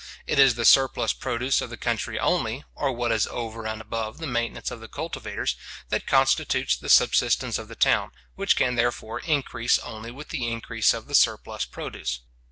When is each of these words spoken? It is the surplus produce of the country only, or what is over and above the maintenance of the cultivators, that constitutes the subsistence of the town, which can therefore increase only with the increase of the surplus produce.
It 0.25 0.39
is 0.39 0.55
the 0.55 0.65
surplus 0.65 1.13
produce 1.13 1.61
of 1.61 1.69
the 1.69 1.77
country 1.77 2.19
only, 2.19 2.63
or 2.73 2.91
what 2.91 3.11
is 3.11 3.27
over 3.27 3.67
and 3.67 3.79
above 3.79 4.17
the 4.17 4.25
maintenance 4.25 4.71
of 4.71 4.79
the 4.79 4.87
cultivators, 4.87 5.55
that 5.89 6.07
constitutes 6.07 6.75
the 6.75 6.89
subsistence 6.89 7.59
of 7.59 7.67
the 7.67 7.75
town, 7.75 8.09
which 8.33 8.55
can 8.55 8.73
therefore 8.73 9.19
increase 9.19 9.77
only 9.77 10.09
with 10.09 10.29
the 10.29 10.47
increase 10.47 10.95
of 10.95 11.05
the 11.05 11.13
surplus 11.13 11.65
produce. 11.65 12.21